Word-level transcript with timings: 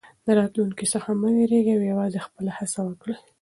له 0.25 0.31
راتلونکي 0.39 0.85
څخه 0.93 1.09
مه 1.21 1.29
وېرېږئ 1.35 1.73
او 1.77 1.83
یوازې 1.91 2.19
خپله 2.27 2.51
هڅه 2.57 2.79
وکړئ. 2.83 3.15